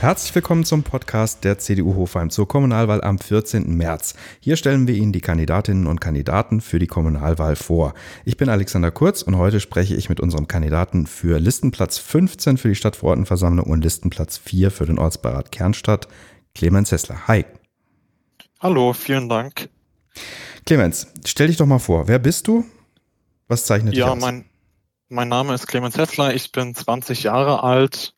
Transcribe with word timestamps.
Herzlich 0.00 0.34
willkommen 0.34 0.64
zum 0.64 0.82
Podcast 0.82 1.44
der 1.44 1.58
CDU 1.58 1.94
Hofheim 1.94 2.30
zur 2.30 2.48
Kommunalwahl 2.48 3.04
am 3.04 3.18
14. 3.18 3.76
März. 3.76 4.14
Hier 4.40 4.56
stellen 4.56 4.88
wir 4.88 4.94
Ihnen 4.94 5.12
die 5.12 5.20
Kandidatinnen 5.20 5.86
und 5.86 6.00
Kandidaten 6.00 6.62
für 6.62 6.78
die 6.78 6.86
Kommunalwahl 6.86 7.54
vor. 7.54 7.92
Ich 8.24 8.38
bin 8.38 8.48
Alexander 8.48 8.90
Kurz 8.92 9.20
und 9.20 9.36
heute 9.36 9.60
spreche 9.60 9.94
ich 9.94 10.08
mit 10.08 10.18
unserem 10.18 10.48
Kandidaten 10.48 11.06
für 11.06 11.38
Listenplatz 11.38 11.98
15 11.98 12.56
für 12.56 12.68
die 12.68 12.76
Stadtverordnetenversammlung 12.76 13.66
und 13.66 13.82
Listenplatz 13.84 14.38
4 14.38 14.70
für 14.70 14.86
den 14.86 14.98
Ortsbeirat 14.98 15.52
Kernstadt, 15.52 16.08
Clemens 16.54 16.92
Hessler. 16.92 17.28
Hi. 17.28 17.44
Hallo, 18.58 18.94
vielen 18.94 19.28
Dank. 19.28 19.68
Clemens, 20.64 21.08
stell 21.26 21.48
dich 21.48 21.58
doch 21.58 21.66
mal 21.66 21.78
vor. 21.78 22.08
Wer 22.08 22.20
bist 22.20 22.48
du? 22.48 22.64
Was 23.48 23.66
zeichnet 23.66 23.92
ja, 23.92 24.06
dich 24.06 24.14
aus? 24.14 24.20
Mein, 24.22 24.46
mein 25.10 25.28
Name 25.28 25.52
ist 25.52 25.66
Clemens 25.66 25.98
Hessler. 25.98 26.34
Ich 26.34 26.52
bin 26.52 26.74
20 26.74 27.22
Jahre 27.24 27.62
alt. 27.62 28.14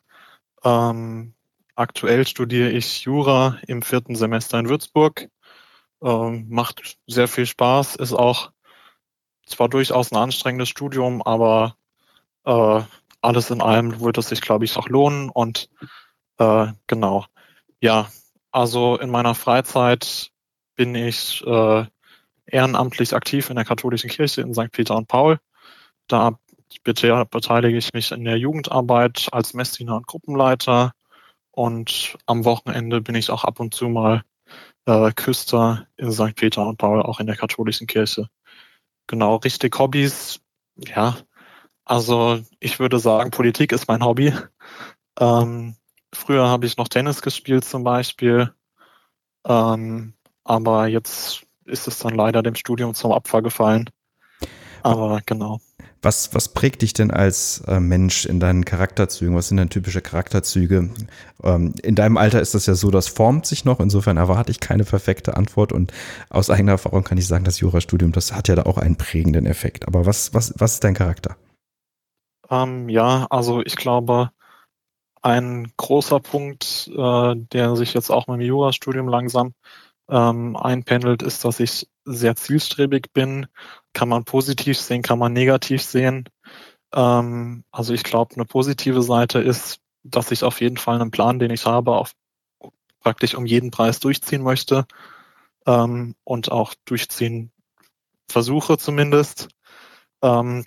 Ähm, 0.63 1.33
Aktuell 1.75 2.27
studiere 2.27 2.69
ich 2.69 3.03
Jura 3.03 3.57
im 3.67 3.81
vierten 3.81 4.15
Semester 4.15 4.59
in 4.59 4.69
Würzburg. 4.69 5.29
Ähm, 6.03 6.47
macht 6.49 6.97
sehr 7.07 7.27
viel 7.27 7.45
Spaß, 7.45 7.95
ist 7.95 8.13
auch 8.13 8.51
zwar 9.45 9.69
durchaus 9.69 10.11
ein 10.11 10.17
anstrengendes 10.17 10.69
Studium, 10.69 11.21
aber 11.21 11.75
äh, 12.45 12.81
alles 13.21 13.49
in 13.49 13.61
allem 13.61 14.01
wird 14.01 14.17
es 14.17 14.29
sich, 14.29 14.41
glaube 14.41 14.65
ich, 14.65 14.77
auch 14.77 14.87
lohnen. 14.87 15.29
Und 15.29 15.69
äh, 16.37 16.67
genau, 16.87 17.25
ja, 17.79 18.09
also 18.51 18.97
in 18.97 19.09
meiner 19.09 19.33
Freizeit 19.33 20.31
bin 20.75 20.93
ich 20.93 21.43
äh, 21.45 21.85
ehrenamtlich 22.45 23.13
aktiv 23.15 23.49
in 23.49 23.55
der 23.55 23.65
katholischen 23.65 24.09
Kirche 24.09 24.41
in 24.41 24.53
St. 24.53 24.71
Peter 24.71 24.95
und 24.95 25.07
Paul. 25.07 25.39
Da 26.07 26.37
beteilige 26.83 27.77
ich 27.77 27.93
mich 27.93 28.11
in 28.11 28.25
der 28.25 28.37
Jugendarbeit 28.37 29.29
als 29.31 29.53
Messdiener 29.53 29.95
und 29.95 30.07
Gruppenleiter. 30.07 30.93
Und 31.55 32.17
am 32.25 32.45
Wochenende 32.45 32.99
bin 32.99 33.13
ich 33.13 33.29
auch 33.29 33.43
ab 33.43 33.59
und 33.59 33.75
zu 33.75 33.87
mal 33.87 34.23
äh, 34.85 35.11
Küster 35.11 35.87
in 35.97 36.11
St. 36.11 36.35
Peter 36.35 36.65
und 36.65 36.77
Paul, 36.77 37.03
auch 37.03 37.19
in 37.19 37.27
der 37.27 37.35
katholischen 37.35 37.85
Kirche. 37.85 38.27
Genau, 39.07 39.35
richtig 39.37 39.77
Hobbys. 39.77 40.41
Ja, 40.75 41.15
also 41.85 42.39
ich 42.59 42.79
würde 42.79 42.97
sagen, 42.97 43.29
Politik 43.29 43.71
ist 43.71 43.87
mein 43.87 44.03
Hobby. 44.03 44.33
Ähm, 45.19 45.75
früher 46.13 46.47
habe 46.47 46.65
ich 46.65 46.77
noch 46.77 46.87
Tennis 46.87 47.21
gespielt 47.21 47.65
zum 47.65 47.83
Beispiel. 47.83 48.51
Ähm, 49.45 50.15
aber 50.43 50.87
jetzt 50.87 51.45
ist 51.65 51.87
es 51.87 51.99
dann 51.99 52.15
leider 52.15 52.41
dem 52.41 52.55
Studium 52.55 52.95
zum 52.95 53.11
Opfer 53.11 53.43
gefallen. 53.43 53.89
Aber 54.83 55.21
genau. 55.25 55.59
Was, 56.01 56.35
was 56.35 56.49
prägt 56.49 56.81
dich 56.81 56.91
denn 56.91 57.11
als 57.11 57.61
äh, 57.67 57.79
Mensch 57.79 58.25
in 58.25 58.41
deinen 58.41 58.65
Charakterzügen? 58.65 59.35
Was 59.35 59.47
sind 59.47 59.57
denn 59.57 59.69
typische 59.69 60.01
Charakterzüge? 60.01 60.89
Ähm, 61.41 61.73
in 61.81 61.95
deinem 61.95 62.17
Alter 62.17 62.41
ist 62.41 62.53
das 62.53 62.65
ja 62.65 62.75
so, 62.75 62.91
das 62.91 63.07
formt 63.07 63.45
sich 63.45 63.63
noch. 63.63 63.79
Insofern 63.79 64.17
erwarte 64.17 64.51
ich 64.51 64.59
keine 64.59 64.83
perfekte 64.83 65.37
Antwort. 65.37 65.71
Und 65.71 65.93
aus 66.29 66.49
eigener 66.49 66.73
Erfahrung 66.73 67.05
kann 67.05 67.17
ich 67.17 67.27
sagen, 67.27 67.45
das 67.45 67.61
Jurastudium, 67.61 68.11
das 68.11 68.33
hat 68.33 68.49
ja 68.49 68.55
da 68.55 68.63
auch 68.63 68.77
einen 68.77 68.97
prägenden 68.97 69.45
Effekt. 69.45 69.87
Aber 69.87 70.05
was, 70.05 70.33
was, 70.33 70.53
was 70.57 70.73
ist 70.73 70.83
dein 70.83 70.93
Charakter? 70.93 71.37
Ähm, 72.49 72.89
ja, 72.89 73.25
also 73.29 73.61
ich 73.61 73.77
glaube, 73.77 74.31
ein 75.21 75.71
großer 75.77 76.19
Punkt, 76.19 76.91
äh, 76.93 77.35
der 77.53 77.77
sich 77.77 77.93
jetzt 77.93 78.09
auch 78.09 78.27
mit 78.27 78.41
dem 78.41 78.45
Jurastudium 78.45 79.07
langsam 79.07 79.53
ähm, 80.09 80.55
einpendelt, 80.55 81.21
ist, 81.21 81.45
dass 81.45 81.59
ich 81.59 81.87
sehr 82.05 82.35
zielstrebig 82.35 83.13
bin. 83.13 83.47
Kann 83.93 84.09
man 84.09 84.25
positiv 84.25 84.77
sehen, 84.77 85.01
kann 85.01 85.19
man 85.19 85.33
negativ 85.33 85.83
sehen. 85.83 86.29
Ähm, 86.93 87.63
also 87.71 87.93
ich 87.93 88.03
glaube, 88.03 88.35
eine 88.35 88.45
positive 88.45 89.01
Seite 89.01 89.39
ist, 89.39 89.79
dass 90.03 90.31
ich 90.31 90.43
auf 90.43 90.61
jeden 90.61 90.77
Fall 90.77 90.99
einen 90.99 91.11
Plan, 91.11 91.39
den 91.39 91.51
ich 91.51 91.65
habe, 91.65 91.95
auf, 91.95 92.13
praktisch 92.99 93.35
um 93.35 93.45
jeden 93.45 93.71
Preis 93.71 93.99
durchziehen 93.99 94.43
möchte 94.43 94.85
ähm, 95.65 96.15
und 96.23 96.51
auch 96.51 96.73
durchziehen 96.85 97.51
versuche 98.29 98.77
zumindest. 98.77 99.49
Ähm, 100.21 100.65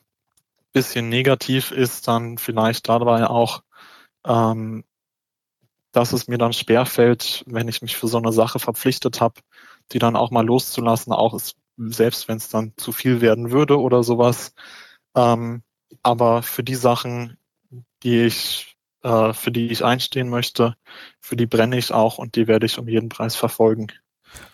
bisschen 0.72 1.08
negativ 1.08 1.70
ist 1.70 2.06
dann 2.06 2.36
vielleicht 2.36 2.88
dabei 2.90 3.26
auch, 3.28 3.62
ähm, 4.26 4.84
dass 5.96 6.12
es 6.12 6.28
mir 6.28 6.36
dann 6.36 6.52
schwerfällt, 6.52 7.42
wenn 7.46 7.68
ich 7.68 7.80
mich 7.80 7.96
für 7.96 8.06
so 8.06 8.18
eine 8.18 8.30
Sache 8.30 8.58
verpflichtet 8.58 9.22
habe, 9.22 9.40
die 9.92 9.98
dann 9.98 10.14
auch 10.14 10.30
mal 10.30 10.44
loszulassen, 10.44 11.10
auch 11.10 11.32
ist, 11.32 11.56
selbst 11.78 12.28
wenn 12.28 12.36
es 12.36 12.50
dann 12.50 12.74
zu 12.76 12.92
viel 12.92 13.22
werden 13.22 13.50
würde 13.50 13.80
oder 13.80 14.02
sowas. 14.02 14.52
Ähm, 15.16 15.62
aber 16.02 16.42
für 16.42 16.62
die 16.62 16.74
Sachen, 16.74 17.38
die 18.02 18.24
ich, 18.24 18.76
äh, 19.04 19.32
für 19.32 19.50
die 19.50 19.68
ich 19.68 19.86
einstehen 19.86 20.28
möchte, 20.28 20.76
für 21.22 21.34
die 21.34 21.46
brenne 21.46 21.78
ich 21.78 21.92
auch 21.92 22.18
und 22.18 22.36
die 22.36 22.46
werde 22.46 22.66
ich 22.66 22.78
um 22.78 22.88
jeden 22.88 23.08
Preis 23.08 23.34
verfolgen. 23.34 23.86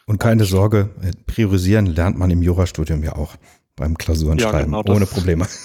Und 0.06 0.18
keine 0.18 0.44
Sorge, 0.44 0.90
priorisieren 1.26 1.86
lernt 1.86 2.16
man 2.16 2.30
im 2.30 2.42
Jurastudium 2.42 3.02
ja 3.02 3.16
auch 3.16 3.34
beim 3.74 3.98
Klausurenschreiben, 3.98 4.72
ja, 4.72 4.82
genau, 4.82 4.94
ohne 4.94 5.06
Probleme. 5.06 5.48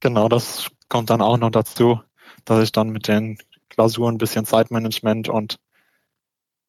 Genau, 0.00 0.28
das 0.28 0.68
kommt 0.88 1.10
dann 1.10 1.20
auch 1.20 1.38
noch 1.38 1.50
dazu, 1.50 2.00
dass 2.44 2.64
ich 2.64 2.72
dann 2.72 2.90
mit 2.90 3.06
den 3.06 3.38
Klausuren 3.80 4.16
ein 4.16 4.18
bisschen 4.18 4.44
Zeitmanagement 4.44 5.30
und 5.30 5.56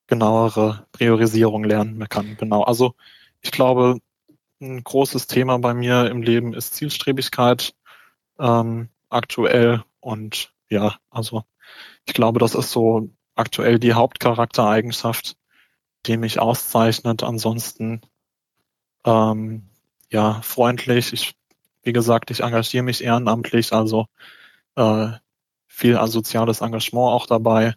genauere 0.08 0.88
Priorisierung 0.94 1.66
lernen 1.66 2.08
kann. 2.08 2.38
Genau. 2.38 2.64
Also 2.64 2.94
ich 3.42 3.52
glaube, 3.52 3.98
ein 4.62 4.82
großes 4.82 5.28
Thema 5.28 5.60
bei 5.60 5.74
mir 5.74 6.10
im 6.10 6.22
Leben 6.22 6.54
ist 6.54 6.74
Zielstrebigkeit 6.74 7.74
ähm, 8.40 8.88
aktuell 9.10 9.84
und 10.00 10.54
ja, 10.70 10.96
also 11.10 11.44
ich 12.06 12.14
glaube, 12.14 12.40
das 12.40 12.56
ist 12.56 12.72
so 12.72 13.10
aktuell 13.36 13.78
die 13.78 13.94
Hauptcharaktereigenschaft, 13.94 15.36
die 16.06 16.16
mich 16.16 16.40
auszeichnet. 16.40 17.24
Ansonsten 17.24 18.00
ähm, 19.04 19.68
ja 20.10 20.42
freundlich. 20.44 21.12
Ich, 21.12 21.36
wie 21.84 21.92
gesagt, 21.92 22.32
ich 22.32 22.40
engagiere 22.40 22.84
mich 22.84 23.04
ehrenamtlich, 23.04 23.74
also 23.74 24.06
äh, 24.78 25.10
viel 25.72 25.98
soziales 26.08 26.62
Engagement 26.62 27.08
auch 27.08 27.26
dabei. 27.26 27.76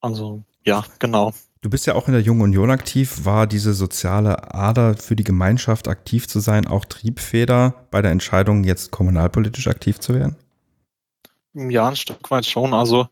Also 0.00 0.44
ja, 0.64 0.84
genau. 0.98 1.32
Du 1.62 1.68
bist 1.68 1.86
ja 1.86 1.94
auch 1.94 2.06
in 2.06 2.12
der 2.12 2.22
Jungen 2.22 2.42
Union 2.42 2.70
aktiv. 2.70 3.24
War 3.24 3.46
diese 3.46 3.74
soziale 3.74 4.54
Ader 4.54 4.96
für 4.96 5.16
die 5.16 5.24
Gemeinschaft 5.24 5.88
aktiv 5.88 6.28
zu 6.28 6.40
sein 6.40 6.66
auch 6.66 6.84
Triebfeder 6.84 7.86
bei 7.90 8.00
der 8.00 8.12
Entscheidung, 8.12 8.64
jetzt 8.64 8.90
kommunalpolitisch 8.90 9.66
aktiv 9.66 9.98
zu 9.98 10.14
werden? 10.14 10.36
Ja, 11.52 11.88
ein 11.88 11.96
Stück 11.96 12.30
weit 12.30 12.46
schon. 12.46 12.72
Also 12.72 13.08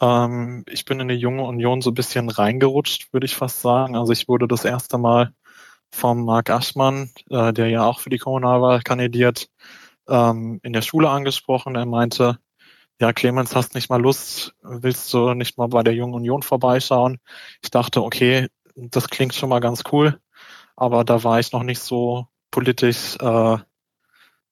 ähm, 0.00 0.64
ich 0.68 0.84
bin 0.84 1.00
in 1.00 1.08
die 1.08 1.14
Junge 1.14 1.44
Union 1.44 1.80
so 1.80 1.90
ein 1.90 1.94
bisschen 1.94 2.28
reingerutscht, 2.28 3.12
würde 3.12 3.26
ich 3.26 3.34
fast 3.34 3.62
sagen. 3.62 3.96
Also 3.96 4.12
ich 4.12 4.28
wurde 4.28 4.46
das 4.46 4.64
erste 4.64 4.98
Mal 4.98 5.32
vom 5.90 6.24
Marc 6.24 6.50
Aschmann, 6.50 7.10
äh, 7.30 7.52
der 7.52 7.68
ja 7.68 7.84
auch 7.84 8.00
für 8.00 8.10
die 8.10 8.18
Kommunalwahl 8.18 8.82
kandidiert, 8.82 9.48
ähm, 10.08 10.60
in 10.62 10.72
der 10.72 10.82
Schule 10.82 11.08
angesprochen. 11.08 11.74
Er 11.74 11.86
meinte, 11.86 12.38
ja, 13.00 13.12
Clemens, 13.12 13.54
hast 13.54 13.74
nicht 13.74 13.90
mal 13.90 14.00
Lust, 14.00 14.54
willst 14.62 15.12
du 15.14 15.34
nicht 15.34 15.56
mal 15.56 15.68
bei 15.68 15.82
der 15.82 15.94
Jungen 15.94 16.14
Union 16.14 16.42
vorbeischauen? 16.42 17.18
Ich 17.62 17.70
dachte, 17.70 18.02
okay, 18.02 18.48
das 18.74 19.08
klingt 19.08 19.34
schon 19.34 19.48
mal 19.48 19.60
ganz 19.60 19.84
cool, 19.92 20.20
aber 20.76 21.04
da 21.04 21.22
war 21.24 21.40
ich 21.40 21.52
noch 21.52 21.62
nicht 21.62 21.80
so 21.80 22.26
politisch 22.50 23.16
äh, 23.20 23.58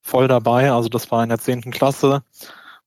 voll 0.03 0.29
dabei. 0.29 0.73
Also 0.73 0.89
das 0.89 1.11
war 1.11 1.23
in 1.23 1.29
der 1.29 1.39
zehnten 1.39 1.73
Klasse. 1.73 2.23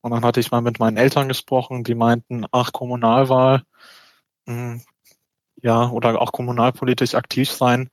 Und 0.00 0.12
dann 0.12 0.24
hatte 0.24 0.40
ich 0.40 0.50
mal 0.50 0.62
mit 0.62 0.78
meinen 0.80 0.96
Eltern 0.96 1.28
gesprochen, 1.28 1.84
die 1.84 1.94
meinten, 1.94 2.46
ach, 2.52 2.72
Kommunalwahl, 2.72 3.64
mh, 4.46 4.54
hm, 4.54 4.82
ja, 5.62 5.90
oder 5.90 6.20
auch 6.22 6.32
kommunalpolitisch 6.32 7.14
aktiv 7.14 7.50
sein. 7.50 7.90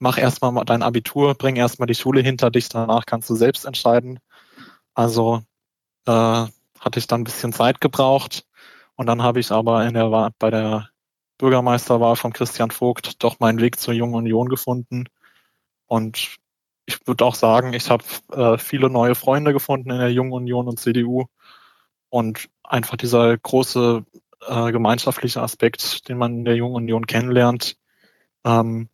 Mach 0.00 0.18
erstmal 0.18 0.64
dein 0.64 0.82
Abitur, 0.82 1.34
bring 1.34 1.56
erstmal 1.56 1.86
die 1.86 1.94
Schule 1.94 2.22
hinter 2.22 2.50
dich, 2.50 2.68
danach 2.68 3.06
kannst 3.06 3.30
du 3.30 3.36
selbst 3.36 3.64
entscheiden. 3.66 4.20
Also 4.94 5.42
äh, 6.06 6.46
hatte 6.84 6.98
ich 6.98 7.06
dann 7.06 7.22
ein 7.22 7.24
bisschen 7.24 7.52
Zeit 7.52 7.80
gebraucht. 7.80 8.46
Und 8.96 9.06
dann 9.06 9.22
habe 9.22 9.40
ich 9.40 9.50
aber 9.50 9.86
in 9.86 9.94
der, 9.94 10.32
bei 10.38 10.50
der 10.50 10.90
Bürgermeisterwahl 11.38 12.16
von 12.16 12.32
Christian 12.32 12.70
Vogt 12.70 13.22
doch 13.24 13.40
meinen 13.40 13.60
Weg 13.60 13.80
zur 13.80 13.94
Jungen 13.94 14.14
Union 14.14 14.48
gefunden. 14.48 15.06
Und 15.86 16.36
ich 16.86 17.06
würde 17.06 17.24
auch 17.24 17.34
sagen, 17.34 17.72
ich 17.72 17.90
habe 17.90 18.04
äh, 18.32 18.58
viele 18.58 18.90
neue 18.90 19.14
Freunde 19.14 19.52
gefunden 19.52 19.90
in 19.90 19.98
der 19.98 20.12
Jungen 20.12 20.32
Union 20.32 20.68
und 20.68 20.78
CDU. 20.78 21.26
Und 22.10 22.48
einfach 22.62 22.96
dieser 22.96 23.36
große 23.36 24.04
äh, 24.46 24.72
gemeinschaftliche 24.72 25.42
Aspekt, 25.42 26.08
den 26.08 26.18
man 26.18 26.38
in 26.38 26.44
der 26.44 26.56
Jungen 26.56 26.76
Union 26.76 27.06
kennenlernt, 27.06 27.76
ähm, 28.44 28.88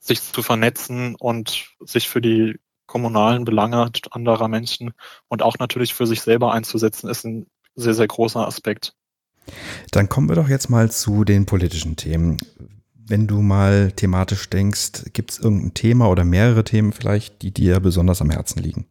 sich 0.00 0.22
zu 0.22 0.42
vernetzen 0.42 1.14
und 1.14 1.68
sich 1.80 2.08
für 2.08 2.20
die 2.20 2.58
kommunalen 2.90 3.44
Belange 3.44 3.90
anderer 4.10 4.48
Menschen 4.48 4.92
und 5.28 5.42
auch 5.42 5.58
natürlich 5.58 5.94
für 5.94 6.06
sich 6.06 6.22
selber 6.22 6.52
einzusetzen, 6.52 7.08
ist 7.08 7.24
ein 7.24 7.46
sehr, 7.76 7.94
sehr 7.94 8.08
großer 8.08 8.44
Aspekt. 8.44 8.94
Dann 9.92 10.08
kommen 10.08 10.28
wir 10.28 10.34
doch 10.34 10.48
jetzt 10.48 10.70
mal 10.70 10.90
zu 10.90 11.24
den 11.24 11.46
politischen 11.46 11.94
Themen. 11.94 12.38
Wenn 12.94 13.28
du 13.28 13.42
mal 13.42 13.92
thematisch 13.92 14.50
denkst, 14.50 15.12
gibt 15.12 15.30
es 15.30 15.38
irgendein 15.38 15.74
Thema 15.74 16.08
oder 16.08 16.24
mehrere 16.24 16.64
Themen 16.64 16.92
vielleicht, 16.92 17.42
die 17.42 17.52
dir 17.52 17.78
besonders 17.78 18.20
am 18.20 18.30
Herzen 18.30 18.60
liegen? 18.60 18.86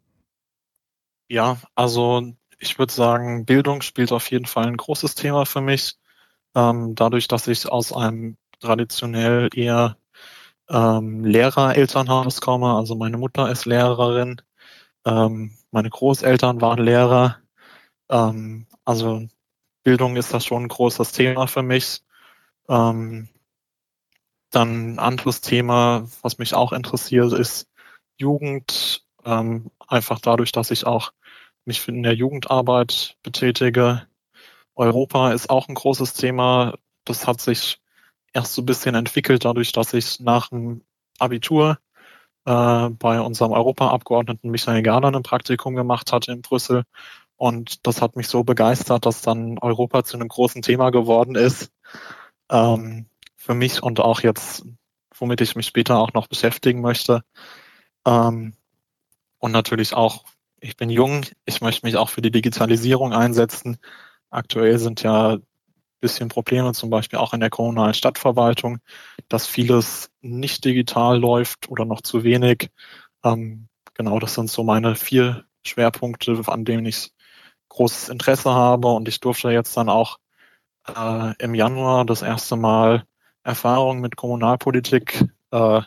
Ja, 1.27 1.57
also 1.75 2.23
ich 2.57 2.79
würde 2.79 2.93
sagen, 2.93 3.45
Bildung 3.45 3.81
spielt 3.81 4.13
auf 4.13 4.31
jeden 4.31 4.45
Fall 4.45 4.67
ein 4.67 4.77
großes 4.77 5.15
Thema 5.15 5.45
für 5.45 5.61
mich. 5.61 5.97
Ähm, 6.55 6.95
dadurch, 6.95 7.27
dass 7.27 7.47
ich 7.47 7.67
aus 7.67 7.91
einem 7.91 8.37
traditionell 8.59 9.49
eher 9.53 9.97
ähm, 10.69 11.23
Lehrer-Elternhaus 11.25 12.41
komme, 12.41 12.73
also 12.75 12.95
meine 12.95 13.17
Mutter 13.17 13.49
ist 13.51 13.65
Lehrerin, 13.65 14.41
ähm, 15.05 15.57
meine 15.71 15.89
Großeltern 15.89 16.61
waren 16.61 16.83
Lehrer, 16.83 17.37
ähm, 18.09 18.67
also 18.85 19.27
Bildung 19.83 20.17
ist 20.17 20.33
das 20.33 20.45
schon 20.45 20.63
ein 20.63 20.67
großes 20.67 21.11
Thema 21.13 21.47
für 21.47 21.63
mich. 21.63 22.01
Ähm, 22.67 23.29
dann 24.51 24.93
ein 24.95 24.99
anderes 24.99 25.41
Thema, 25.41 26.07
was 26.21 26.37
mich 26.37 26.53
auch 26.53 26.73
interessiert, 26.73 27.33
ist 27.33 27.67
Jugend. 28.17 29.05
Ähm, 29.25 29.71
einfach 29.87 30.19
dadurch, 30.19 30.51
dass 30.51 30.71
ich 30.71 30.85
auch 30.85 31.11
mich 31.65 31.87
in 31.87 32.03
der 32.03 32.15
Jugendarbeit 32.15 33.17
betätige. 33.23 34.07
Europa 34.75 35.31
ist 35.31 35.49
auch 35.49 35.67
ein 35.67 35.75
großes 35.75 36.13
Thema. 36.13 36.75
Das 37.05 37.27
hat 37.27 37.41
sich 37.41 37.79
erst 38.33 38.53
so 38.53 38.61
ein 38.61 38.65
bisschen 38.65 38.95
entwickelt, 38.95 39.45
dadurch, 39.45 39.71
dass 39.71 39.93
ich 39.93 40.19
nach 40.19 40.49
dem 40.49 40.81
Abitur 41.17 41.79
äh, 42.45 42.89
bei 42.89 43.21
unserem 43.21 43.51
Europaabgeordneten 43.51 44.49
Michael 44.49 44.81
Garland 44.81 45.15
ein 45.15 45.23
Praktikum 45.23 45.75
gemacht 45.75 46.11
hatte 46.11 46.31
in 46.31 46.41
Brüssel. 46.41 46.83
Und 47.35 47.85
das 47.87 48.01
hat 48.01 48.15
mich 48.15 48.27
so 48.27 48.43
begeistert, 48.43 49.05
dass 49.05 49.21
dann 49.21 49.57
Europa 49.59 50.03
zu 50.03 50.17
einem 50.17 50.27
großen 50.27 50.61
Thema 50.61 50.89
geworden 50.89 51.35
ist. 51.35 51.71
Ähm, 52.49 53.07
für 53.37 53.53
mich 53.53 53.81
und 53.81 53.99
auch 53.99 54.21
jetzt, 54.21 54.65
womit 55.17 55.41
ich 55.41 55.55
mich 55.55 55.65
später 55.65 55.99
auch 55.99 56.13
noch 56.13 56.27
beschäftigen 56.27 56.81
möchte. 56.81 57.23
Ähm, 58.05 58.53
und 59.39 59.51
natürlich 59.51 59.93
auch, 59.93 60.25
ich 60.59 60.75
bin 60.75 60.89
jung, 60.89 61.25
ich 61.45 61.61
möchte 61.61 61.85
mich 61.85 61.95
auch 61.95 62.09
für 62.09 62.21
die 62.21 62.31
Digitalisierung 62.31 63.13
einsetzen. 63.13 63.77
Aktuell 64.29 64.77
sind 64.77 65.01
ja 65.01 65.37
bisschen 65.99 66.29
Probleme, 66.29 66.73
zum 66.73 66.89
Beispiel 66.89 67.19
auch 67.19 67.33
in 67.33 67.39
der 67.39 67.49
kommunalen 67.49 67.93
Stadtverwaltung, 67.93 68.79
dass 69.27 69.47
vieles 69.47 70.11
nicht 70.21 70.65
digital 70.65 71.19
läuft 71.19 71.69
oder 71.69 71.85
noch 71.85 72.01
zu 72.01 72.23
wenig. 72.23 72.71
Ähm, 73.23 73.67
genau, 73.93 74.19
das 74.19 74.35
sind 74.35 74.49
so 74.49 74.63
meine 74.63 74.95
vier 74.95 75.45
Schwerpunkte, 75.65 76.41
an 76.47 76.65
denen 76.65 76.85
ich 76.85 77.11
großes 77.69 78.09
Interesse 78.09 78.51
habe. 78.51 78.89
Und 78.89 79.07
ich 79.07 79.19
durfte 79.19 79.51
jetzt 79.51 79.75
dann 79.77 79.89
auch 79.89 80.19
äh, 80.87 81.33
im 81.39 81.55
Januar 81.55 82.05
das 82.05 82.21
erste 82.21 82.55
Mal 82.55 83.05
Erfahrung 83.43 84.01
mit 84.01 84.15
Kommunalpolitik 84.15 85.25
äh, 85.51 85.81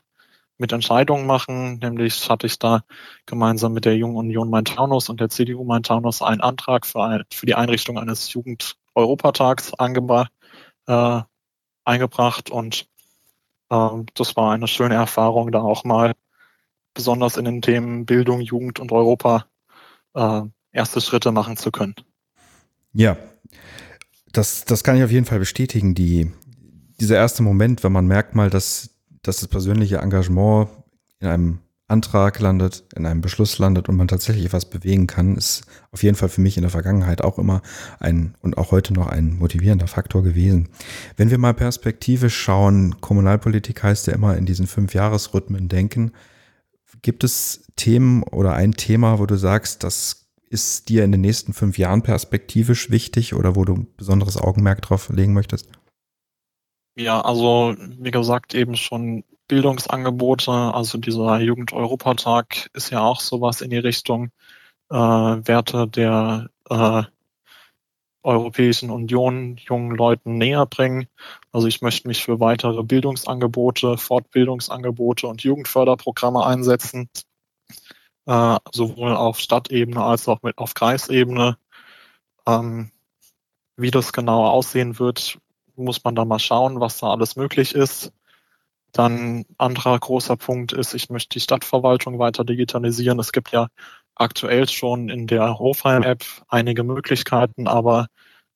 mit 0.59 0.73
Entscheidungen 0.73 1.27
machen. 1.27 1.79
Nämlich 1.79 2.31
hatte 2.31 2.47
ich 2.47 2.59
da 2.59 2.85
gemeinsam 3.27 3.73
mit 3.73 3.85
der 3.85 3.97
Jungen 3.97 4.17
Union 4.17 4.51
Main-Taunus 4.51 5.09
und 5.09 5.21
der 5.21 5.29
CDU 5.29 5.65
Main-Taunus 5.65 6.23
einen 6.23 6.41
Antrag 6.41 6.87
für, 6.87 7.03
ein, 7.03 7.25
für 7.33 7.47
die 7.47 7.55
Einrichtung 7.55 7.99
eines 7.99 8.29
Jugend-Europatags 8.97 9.73
äh, 10.87 11.21
eingebracht 11.85 12.51
und 12.51 12.87
äh, 13.71 13.89
das 14.15 14.37
war 14.37 14.53
eine 14.53 14.69
schöne 14.69 14.95
Erfahrung, 14.95 15.53
da 15.53 15.61
auch 15.61 15.85
mal 15.85 16.15
besonders 16.95 17.37
in 17.37 17.45
den 17.45 17.63
Themen 17.63 18.07
Bildung, 18.07 18.41
Jugend 18.41 18.79
und 18.79 18.93
Europa 18.93 19.47
äh, 20.15 20.43
erste 20.73 21.01
Schritte 21.01 21.33
machen 21.33 21.57
zu 21.57 21.71
können. 21.71 21.95
Ja, 22.93 23.17
das, 24.33 24.65
das 24.65 24.85
kann 24.85 24.97
ich 24.97 25.05
auf 25.05 25.11
jeden 25.11 25.27
Fall 25.27 25.39
bestätigen. 25.39 25.95
Die, 25.95 26.31
dieser 27.01 27.17
erste 27.17 27.43
Moment, 27.43 27.83
wenn 27.85 27.93
man 27.93 28.07
merkt 28.07 28.35
mal, 28.35 28.51
dass, 28.51 28.91
dass 29.23 29.41
das 29.41 29.49
persönliche 29.49 29.99
Engagement 29.99 30.69
in 31.19 31.29
einem 31.29 31.59
Antrag 31.93 32.41
landet, 32.41 32.85
in 32.97 33.07
einem 33.07 33.21
Beschluss 33.21 33.59
landet 33.59 33.89
und 33.89 33.97
man 33.97 34.09
tatsächlich 34.09 34.47
etwas 34.47 34.65
bewegen 34.65 35.07
kann, 35.07 35.37
ist 35.37 35.67
auf 35.93 36.03
jeden 36.03 36.17
Fall 36.17 36.31
für 36.31 36.41
mich 36.41 36.57
in 36.57 36.63
der 36.63 36.71
Vergangenheit 36.71 37.23
auch 37.23 37.39
immer 37.39 37.61
ein 38.01 38.35
und 38.41 38.57
auch 38.57 38.73
heute 38.73 38.95
noch 38.95 39.07
ein 39.07 39.37
motivierender 39.39 39.87
Faktor 39.87 40.23
gewesen. 40.23 40.71
Wenn 41.17 41.31
wir 41.31 41.39
mal 41.39 41.55
perspektivisch 41.55 42.37
schauen, 42.37 43.01
Kommunalpolitik 43.01 43.83
heißt 43.83 44.07
ja 44.07 44.15
immer 44.15 44.37
in 44.37 44.47
diesen 44.47 44.67
fünf 44.67 44.95
Jahresrhythmen 44.95 45.69
denken. 45.69 46.13
Gibt 47.03 47.25
es 47.25 47.67
Themen 47.77 48.23
oder 48.23 48.55
ein 48.55 48.73
Thema, 48.73 49.19
wo 49.19 49.27
du 49.27 49.37
sagst, 49.37 49.85
das 49.85 50.31
ist 50.49 50.89
dir 50.89 51.05
in 51.05 51.13
den 51.13 51.21
nächsten 51.21 51.53
fünf 51.53 51.79
Jahren 51.79 52.03
perspektivisch 52.03 52.91
wichtig 52.91 53.35
oder 53.35 53.55
wo 53.55 53.65
du 53.65 53.87
besonderes 53.97 54.37
Augenmerk 54.37 54.83
drauf 54.83 55.09
legen 55.11 55.35
möchtest? 55.35 55.69
Ja, 56.95 57.21
also 57.21 57.75
wie 57.79 58.11
gesagt, 58.11 58.55
eben 58.55 58.77
schon 58.77 59.25
Bildungsangebote, 59.53 60.51
also 60.51 60.97
dieser 60.97 61.39
Jugend-Europatag 61.41 62.71
ist 62.73 62.89
ja 62.89 63.03
auch 63.03 63.21
sowas 63.21 63.61
in 63.61 63.69
die 63.69 63.77
Richtung 63.77 64.31
äh, 64.89 64.95
Werte 64.95 65.87
der 65.89 66.49
äh, 66.71 67.03
Europäischen 68.23 68.89
Union 68.89 69.59
jungen 69.59 69.95
Leuten 69.95 70.39
näher 70.39 70.65
bringen. 70.65 71.07
Also 71.53 71.67
ich 71.67 71.83
möchte 71.83 72.09
mich 72.09 72.25
für 72.25 72.41
weitere 72.41 72.83
Bildungsangebote, 72.83 73.99
Fortbildungsangebote 73.99 75.27
und 75.27 75.43
Jugendförderprogramme 75.43 76.47
einsetzen, 76.47 77.11
äh, 78.25 78.57
sowohl 78.73 79.15
auf 79.15 79.39
Stadtebene 79.39 80.03
als 80.03 80.29
auch 80.29 80.41
mit 80.41 80.57
auf 80.57 80.73
Kreisebene. 80.73 81.59
Ähm, 82.47 82.91
wie 83.77 83.91
das 83.91 84.15
genau 84.15 84.47
aussehen 84.47 84.99
wird, 84.99 85.37
muss 85.77 86.03
man 86.05 86.15
da 86.15 86.25
mal 86.25 86.39
schauen, 86.39 86.81
was 86.81 86.97
da 87.01 87.11
alles 87.11 87.37
möglich 87.37 87.75
ist. 87.75 88.15
Dann 88.93 89.45
anderer 89.59 89.99
großer 89.99 90.37
Punkt 90.37 90.73
ist, 90.73 90.95
ich 90.95 91.09
möchte 91.11 91.31
die 91.31 91.41
Stadtverwaltung 91.41 92.19
weiter 92.19 92.45
digitalisieren. 92.45 93.19
Es 93.19 93.33
gibt 93.33 93.51
ja 93.53 93.69
aktuell 94.15 94.69
schon 94.69 95.09
in 95.09 95.27
der 95.27 95.59
Hofheim-App 95.59 96.25
einige 96.49 96.85
Möglichkeiten, 96.85 97.67
aber 97.67 98.09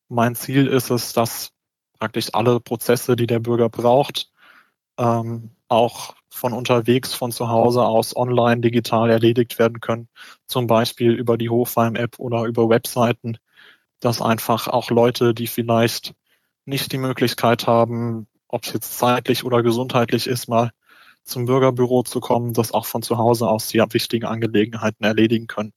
mein 0.08 0.34
Ziel 0.34 0.66
ist 0.66 0.90
es, 0.90 1.12
dass 1.12 1.52
praktisch 1.98 2.28
alle 2.34 2.60
Prozesse, 2.60 3.16
die 3.16 3.26
der 3.26 3.40
Bürger 3.40 3.68
braucht, 3.70 4.30
ähm, 4.98 5.50
auch 5.68 6.14
von 6.28 6.52
unterwegs, 6.52 7.14
von 7.14 7.32
zu 7.32 7.48
Hause 7.48 7.82
aus 7.82 8.14
online 8.14 8.60
digital 8.60 9.10
erledigt 9.10 9.58
werden 9.58 9.80
können. 9.80 10.08
Zum 10.46 10.66
Beispiel 10.66 11.12
über 11.12 11.38
die 11.38 11.48
Hofheim-App 11.48 12.18
oder 12.18 12.44
über 12.44 12.68
Webseiten, 12.68 13.38
dass 14.00 14.20
einfach 14.20 14.68
auch 14.68 14.90
Leute, 14.90 15.32
die 15.34 15.46
vielleicht 15.46 16.14
nicht 16.66 16.92
die 16.92 16.98
Möglichkeit 16.98 17.66
haben, 17.66 18.26
ob 18.48 18.64
es 18.64 18.72
jetzt 18.72 18.98
zeitlich 18.98 19.44
oder 19.44 19.62
gesundheitlich 19.62 20.26
ist, 20.26 20.48
mal 20.48 20.72
zum 21.24 21.46
Bürgerbüro 21.46 22.02
zu 22.04 22.20
kommen, 22.20 22.52
das 22.52 22.72
auch 22.72 22.86
von 22.86 23.02
zu 23.02 23.18
Hause 23.18 23.48
aus 23.48 23.68
die 23.68 23.78
wichtigen 23.78 24.26
Angelegenheiten 24.26 25.04
erledigen 25.04 25.48
können. 25.48 25.72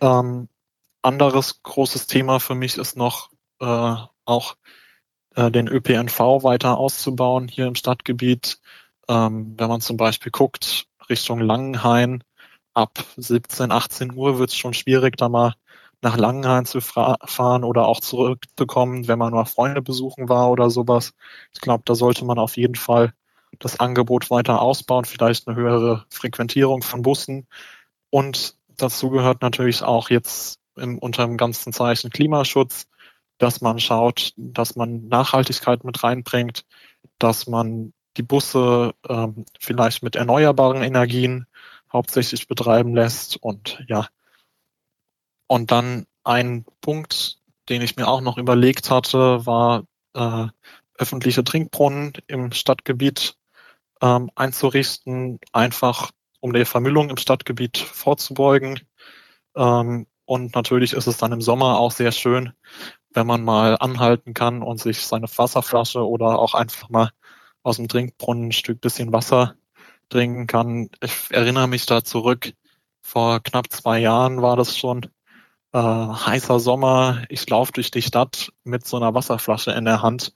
Ähm, 0.00 0.48
anderes 1.02 1.62
großes 1.62 2.06
Thema 2.06 2.40
für 2.40 2.54
mich 2.54 2.78
ist 2.78 2.96
noch 2.96 3.30
äh, 3.60 3.96
auch 4.24 4.56
äh, 5.34 5.50
den 5.50 5.68
ÖPNV 5.68 6.18
weiter 6.42 6.78
auszubauen 6.78 7.48
hier 7.48 7.66
im 7.66 7.74
Stadtgebiet. 7.74 8.60
Ähm, 9.08 9.54
wenn 9.58 9.68
man 9.68 9.80
zum 9.80 9.96
Beispiel 9.96 10.32
guckt 10.32 10.86
Richtung 11.08 11.40
Langenhain, 11.40 12.24
ab 12.74 13.04
17, 13.16 13.70
18 13.70 14.14
Uhr 14.14 14.38
wird 14.38 14.50
es 14.50 14.56
schon 14.56 14.74
schwierig, 14.74 15.16
da 15.16 15.28
mal 15.28 15.54
nach 16.02 16.16
Langenhain 16.16 16.66
zu 16.66 16.80
fahren 16.80 17.64
oder 17.64 17.86
auch 17.86 18.00
zurückzukommen, 18.00 19.08
wenn 19.08 19.18
man 19.18 19.32
mal 19.32 19.44
Freunde 19.44 19.82
besuchen 19.82 20.28
war 20.28 20.50
oder 20.50 20.70
sowas. 20.70 21.14
Ich 21.54 21.60
glaube, 21.60 21.82
da 21.86 21.94
sollte 21.94 22.24
man 22.24 22.38
auf 22.38 22.56
jeden 22.56 22.74
Fall 22.74 23.14
das 23.58 23.80
Angebot 23.80 24.30
weiter 24.30 24.60
ausbauen, 24.60 25.04
vielleicht 25.04 25.48
eine 25.48 25.56
höhere 25.56 26.04
Frequentierung 26.10 26.82
von 26.82 27.02
Bussen. 27.02 27.46
Und 28.10 28.56
dazu 28.76 29.10
gehört 29.10 29.42
natürlich 29.42 29.82
auch 29.82 30.10
jetzt 30.10 30.60
im, 30.76 30.98
unter 30.98 31.26
dem 31.26 31.36
ganzen 31.36 31.72
Zeichen 31.72 32.10
Klimaschutz, 32.10 32.86
dass 33.38 33.60
man 33.60 33.78
schaut, 33.78 34.32
dass 34.36 34.76
man 34.76 35.08
Nachhaltigkeit 35.08 35.84
mit 35.84 36.02
reinbringt, 36.02 36.64
dass 37.18 37.46
man 37.46 37.92
die 38.16 38.22
Busse 38.22 38.94
ähm, 39.08 39.44
vielleicht 39.60 40.02
mit 40.02 40.16
erneuerbaren 40.16 40.82
Energien 40.82 41.46
hauptsächlich 41.92 42.48
betreiben 42.48 42.94
lässt 42.94 43.36
und 43.36 43.82
ja, 43.88 44.08
und 45.46 45.70
dann 45.70 46.06
ein 46.24 46.64
Punkt, 46.80 47.38
den 47.68 47.82
ich 47.82 47.96
mir 47.96 48.08
auch 48.08 48.20
noch 48.20 48.38
überlegt 48.38 48.90
hatte, 48.90 49.46
war 49.46 49.84
äh, 50.14 50.46
öffentliche 50.98 51.44
Trinkbrunnen 51.44 52.12
im 52.26 52.52
Stadtgebiet 52.52 53.36
ähm, 54.00 54.30
einzurichten, 54.34 55.38
einfach 55.52 56.10
um 56.40 56.52
der 56.52 56.66
Vermüllung 56.66 57.10
im 57.10 57.16
Stadtgebiet 57.16 57.78
vorzubeugen. 57.78 58.80
Ähm, 59.54 60.06
und 60.24 60.54
natürlich 60.54 60.92
ist 60.92 61.06
es 61.06 61.18
dann 61.18 61.32
im 61.32 61.40
Sommer 61.40 61.78
auch 61.78 61.92
sehr 61.92 62.12
schön, 62.12 62.52
wenn 63.10 63.26
man 63.26 63.44
mal 63.44 63.76
anhalten 63.78 64.34
kann 64.34 64.62
und 64.62 64.80
sich 64.80 65.06
seine 65.06 65.28
Wasserflasche 65.28 66.06
oder 66.06 66.38
auch 66.38 66.54
einfach 66.54 66.88
mal 66.88 67.10
aus 67.62 67.76
dem 67.76 67.88
Trinkbrunnen 67.88 68.48
ein 68.48 68.52
Stück 68.52 68.80
bisschen 68.80 69.12
Wasser 69.12 69.54
trinken 70.08 70.46
kann. 70.46 70.90
Ich 71.02 71.30
erinnere 71.30 71.68
mich 71.68 71.86
da 71.86 72.04
zurück, 72.04 72.52
vor 73.02 73.40
knapp 73.40 73.70
zwei 73.70 73.98
Jahren 74.00 74.42
war 74.42 74.56
das 74.56 74.76
schon, 74.76 75.06
äh, 75.72 75.78
heißer 75.78 76.60
Sommer, 76.60 77.24
ich 77.28 77.48
laufe 77.48 77.72
durch 77.72 77.90
die 77.90 78.02
Stadt 78.02 78.52
mit 78.64 78.86
so 78.86 78.96
einer 78.96 79.14
Wasserflasche 79.14 79.72
in 79.72 79.84
der 79.84 80.02
Hand, 80.02 80.34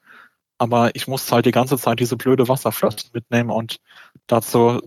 aber 0.59 0.95
ich 0.95 1.09
muss 1.09 1.31
halt 1.33 1.47
die 1.47 1.53
ganze 1.53 1.79
Zeit 1.79 2.01
diese 2.01 2.17
blöde 2.17 2.49
Wasserflasche 2.49 3.07
mitnehmen 3.13 3.51
und 3.51 3.81
dazu 4.27 4.81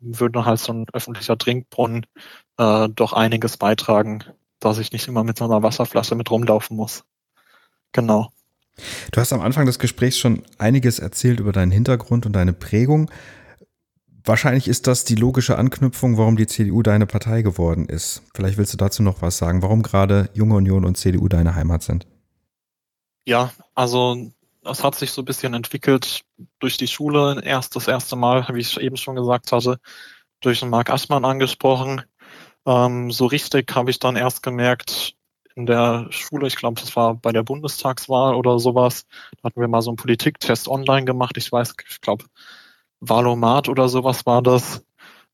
würde 0.00 0.44
halt 0.44 0.60
so 0.60 0.72
ein 0.72 0.86
öffentlicher 0.92 1.38
Trinkbrunnen 1.38 2.06
äh, 2.58 2.88
doch 2.88 3.12
einiges 3.12 3.56
beitragen, 3.56 4.24
dass 4.60 4.78
ich 4.78 4.92
nicht 4.92 5.08
immer 5.08 5.24
mit 5.24 5.38
so 5.38 5.44
einer 5.44 5.62
Wasserflasche 5.62 6.14
mit 6.14 6.30
rumlaufen 6.30 6.76
muss. 6.76 7.04
Genau. 7.92 8.30
Du 9.10 9.20
hast 9.20 9.32
am 9.32 9.40
Anfang 9.40 9.64
des 9.64 9.78
Gesprächs 9.78 10.18
schon 10.18 10.42
einiges 10.58 10.98
erzählt 10.98 11.40
über 11.40 11.52
deinen 11.52 11.70
Hintergrund 11.70 12.26
und 12.26 12.32
deine 12.34 12.52
Prägung. 12.52 13.10
Wahrscheinlich 14.26 14.66
ist 14.66 14.88
das 14.88 15.04
die 15.04 15.14
logische 15.14 15.56
Anknüpfung, 15.56 16.18
warum 16.18 16.36
die 16.36 16.48
CDU 16.48 16.82
deine 16.82 17.06
Partei 17.06 17.42
geworden 17.42 17.86
ist. 17.86 18.24
Vielleicht 18.34 18.58
willst 18.58 18.72
du 18.72 18.76
dazu 18.76 19.04
noch 19.04 19.22
was 19.22 19.38
sagen, 19.38 19.62
warum 19.62 19.82
gerade 19.82 20.28
Junge 20.34 20.56
Union 20.56 20.84
und 20.84 20.96
CDU 20.96 21.28
deine 21.28 21.54
Heimat 21.54 21.84
sind. 21.84 22.08
Ja, 23.24 23.52
also 23.76 24.32
das 24.64 24.82
hat 24.82 24.96
sich 24.96 25.12
so 25.12 25.22
ein 25.22 25.26
bisschen 25.26 25.54
entwickelt 25.54 26.24
durch 26.58 26.76
die 26.76 26.88
Schule. 26.88 27.40
Erst 27.44 27.76
das 27.76 27.86
erste 27.86 28.16
Mal, 28.16 28.44
wie 28.52 28.60
ich 28.60 28.80
eben 28.80 28.96
schon 28.96 29.14
gesagt 29.14 29.52
hatte, 29.52 29.78
durch 30.40 30.58
den 30.58 30.70
Marc 30.70 30.90
Aschmann 30.90 31.24
angesprochen. 31.24 32.02
Ähm, 32.66 33.12
so 33.12 33.26
richtig 33.26 33.72
habe 33.76 33.90
ich 33.90 34.00
dann 34.00 34.16
erst 34.16 34.42
gemerkt 34.42 35.14
in 35.54 35.66
der 35.66 36.08
Schule, 36.10 36.48
ich 36.48 36.56
glaube, 36.56 36.80
das 36.80 36.96
war 36.96 37.14
bei 37.14 37.30
der 37.32 37.44
Bundestagswahl 37.44 38.34
oder 38.34 38.58
sowas, 38.58 39.06
da 39.40 39.44
hatten 39.44 39.60
wir 39.60 39.68
mal 39.68 39.80
so 39.80 39.90
einen 39.90 39.96
Politiktest 39.96 40.68
online 40.68 41.06
gemacht. 41.06 41.36
Ich 41.38 41.50
weiß, 41.50 41.74
ich 41.88 42.00
glaube, 42.02 42.24
Valomat 43.00 43.68
oder 43.68 43.88
sowas 43.88 44.26
war 44.26 44.42
das. 44.42 44.84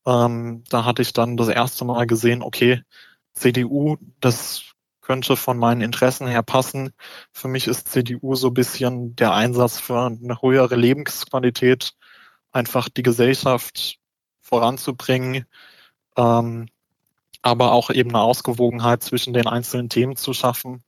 Ähm, 0.06 0.64
da 0.68 0.84
hatte 0.84 1.02
ich 1.02 1.12
dann 1.12 1.36
das 1.36 1.48
erste 1.48 1.84
Mal 1.84 2.06
gesehen, 2.06 2.42
okay, 2.42 2.82
CDU, 3.34 3.96
das 4.20 4.72
könnte 5.00 5.36
von 5.36 5.58
meinen 5.58 5.80
Interessen 5.80 6.26
her 6.26 6.42
passen. 6.42 6.92
Für 7.32 7.48
mich 7.48 7.66
ist 7.66 7.88
CDU 7.88 8.34
so 8.34 8.48
ein 8.48 8.54
bisschen 8.54 9.16
der 9.16 9.34
Einsatz 9.34 9.78
für 9.78 10.00
eine 10.00 10.40
höhere 10.40 10.76
Lebensqualität, 10.76 11.94
einfach 12.52 12.88
die 12.88 13.02
Gesellschaft 13.02 13.98
voranzubringen, 14.40 15.46
ähm, 16.16 16.68
aber 17.42 17.72
auch 17.72 17.90
eben 17.90 18.10
eine 18.10 18.20
Ausgewogenheit 18.20 19.02
zwischen 19.02 19.32
den 19.34 19.46
einzelnen 19.46 19.88
Themen 19.88 20.16
zu 20.16 20.32
schaffen. 20.32 20.84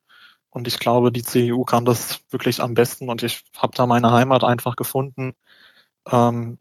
Und 0.50 0.68
ich 0.68 0.78
glaube, 0.78 1.10
die 1.10 1.22
CDU 1.22 1.64
kann 1.64 1.84
das 1.84 2.20
wirklich 2.30 2.60
am 2.62 2.74
besten 2.74 3.08
und 3.10 3.22
ich 3.24 3.44
habe 3.56 3.76
da 3.76 3.86
meine 3.86 4.12
Heimat 4.12 4.44
einfach 4.44 4.76
gefunden. 4.76 5.34
Ähm, 6.10 6.58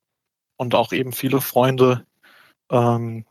und 0.64 0.76
auch 0.76 0.94
eben 0.94 1.12
viele 1.12 1.42
Freunde 1.42 2.06
ähm, 2.72 3.26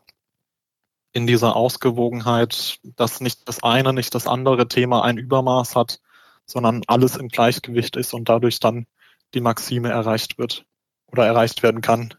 in 1.11 1.27
dieser 1.27 1.55
Ausgewogenheit, 1.55 2.79
dass 2.95 3.21
nicht 3.21 3.47
das 3.47 3.63
eine, 3.63 3.91
nicht 3.91 4.15
das 4.15 4.27
andere 4.27 4.67
Thema 4.67 5.03
ein 5.03 5.17
Übermaß 5.17 5.75
hat, 5.75 5.99
sondern 6.45 6.83
alles 6.87 7.17
im 7.17 7.27
Gleichgewicht 7.27 7.95
ist 7.95 8.13
und 8.13 8.29
dadurch 8.29 8.59
dann 8.59 8.85
die 9.33 9.41
Maxime 9.41 9.89
erreicht 9.89 10.37
wird 10.37 10.65
oder 11.07 11.25
erreicht 11.25 11.63
werden 11.63 11.81
kann. 11.81 12.13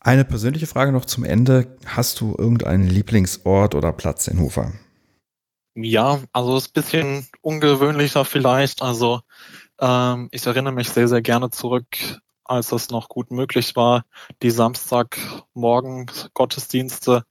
Eine 0.00 0.24
persönliche 0.24 0.66
Frage 0.66 0.92
noch 0.92 1.04
zum 1.04 1.24
Ende. 1.24 1.76
Hast 1.86 2.20
du 2.20 2.34
irgendeinen 2.36 2.88
Lieblingsort 2.88 3.74
oder 3.74 3.92
Platz 3.92 4.26
in 4.26 4.40
Hofer? 4.40 4.72
Ja, 5.74 6.20
also 6.32 6.56
ist 6.56 6.68
ein 6.68 6.82
bisschen 6.82 7.28
ungewöhnlicher 7.40 8.24
vielleicht. 8.24 8.82
Also 8.82 9.22
ähm, 9.80 10.28
ich 10.30 10.46
erinnere 10.46 10.74
mich 10.74 10.90
sehr, 10.90 11.08
sehr 11.08 11.22
gerne 11.22 11.50
zurück 11.50 12.20
als 12.44 12.72
es 12.72 12.90
noch 12.90 13.08
gut 13.08 13.30
möglich 13.30 13.76
war, 13.76 14.04
die 14.42 14.50
Samstagmorgen 14.50 16.10
Gottesdienste 16.34 17.24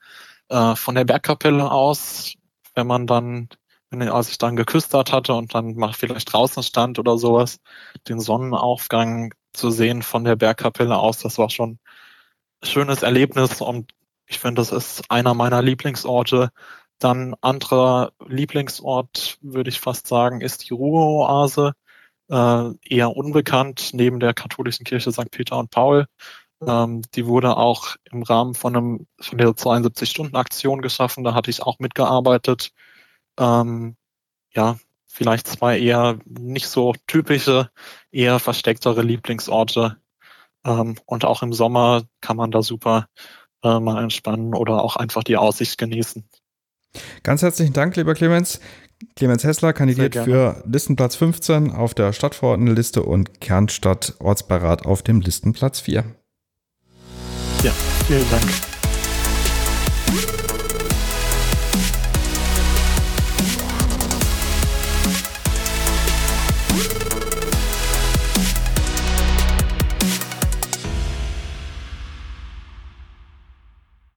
äh, 0.50 0.76
von 0.76 0.96
der 0.96 1.06
Bergkapelle 1.06 1.72
aus, 1.72 2.34
wenn 2.76 2.88
man 2.88 3.08
dann, 3.08 3.50
wenn 3.90 4.02
als 4.10 4.30
ich 4.30 4.38
dann 4.38 4.56
geküstert 4.56 5.12
hatte 5.12 5.34
und 5.34 5.54
dann 5.54 5.76
mal 5.76 5.94
vielleicht 5.94 6.34
draußen 6.34 6.64
stand 6.64 7.00
oder 7.00 7.18
sowas, 7.18 7.60
den 8.08 8.20
Sonnenaufgang 8.20 9.34
zu 9.54 9.70
sehen 9.70 10.02
von 10.02 10.24
der 10.24 10.36
Bergkapelle 10.36 10.98
aus, 10.98 11.20
das 11.20 11.38
war 11.38 11.50
schon 11.50 11.80
ein 12.62 12.68
schönes 12.68 13.04
Erlebnis 13.04 13.62
und 13.62 13.94
ich 14.26 14.40
finde, 14.40 14.62
das 14.62 14.72
ist 14.72 15.12
einer 15.12 15.34
meiner 15.34 15.62
Lieblingsorte. 15.62 16.50
Dann 17.00 17.36
anderer 17.42 18.14
Lieblingsort, 18.26 19.38
würde 19.42 19.70
ich 19.70 19.80
fast 19.80 20.08
sagen, 20.08 20.42
ist 20.42 20.70
die 20.70 20.74
Ruheoase 20.74 21.74
äh, 22.34 22.74
eher 22.90 23.16
unbekannt 23.16 23.92
neben 23.94 24.20
der 24.20 24.34
katholischen 24.34 24.86
Kirche 24.86 25.12
St. 25.12 25.30
Peter 25.30 25.58
und 25.58 25.70
Paul. 25.70 26.08
Ähm, 26.66 27.04
die 27.14 27.28
wurde 27.28 27.58
auch 27.58 27.96
im 28.12 28.24
Rahmen 28.24 28.56
von, 28.56 28.76
einem, 28.76 29.08
von 29.20 29.38
der 29.38 29.50
72-Stunden-Aktion 29.50 30.82
geschaffen. 30.82 31.24
Da 31.24 31.36
hatte 31.36 31.52
ich 31.52 31.62
auch 31.62 31.78
mitgearbeitet. 31.78 32.72
Ähm, 33.38 33.98
ja, 34.52 34.78
vielleicht 35.06 35.48
zwei 35.48 35.80
eher 35.80 36.18
nicht 36.26 36.68
so 36.68 36.94
typische, 37.06 37.70
eher 38.12 38.40
verstecktere 38.40 39.04
Lieblingsorte. 39.04 39.98
Ähm, 40.66 40.96
und 41.06 41.26
auch 41.26 41.44
im 41.44 41.54
Sommer 41.54 42.04
kann 42.22 42.38
man 42.38 42.50
da 42.50 42.64
super 42.64 43.10
äh, 43.64 43.80
mal 43.80 44.02
entspannen 44.02 44.56
oder 44.56 44.82
auch 44.82 44.96
einfach 44.96 45.24
die 45.24 45.38
Aussicht 45.38 45.78
genießen. 45.78 46.28
Ganz 47.24 47.42
herzlichen 47.42 47.74
Dank, 47.74 47.96
lieber 47.96 48.14
Clemens. 48.14 48.60
Clemens 49.16 49.44
Hessler 49.44 49.74
kandidiert 49.74 50.16
für 50.16 50.64
Listenplatz 50.66 51.16
15 51.16 51.72
auf 51.72 51.94
der 51.94 52.14
Stadtverordnetenliste 52.14 53.04
und 53.04 53.42
Kernstadt 53.42 54.16
Ortsbeirat 54.20 54.86
auf 54.86 55.04
dem 55.04 55.22
Listenplatz 55.22 55.80
4. 55.80 56.04
Ja, 57.64 57.72
vielen 58.08 58.30
Dank. 58.30 58.73